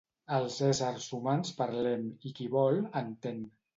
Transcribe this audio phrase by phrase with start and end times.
[0.37, 3.45] Els éssers humans parlem i qui vol, entén.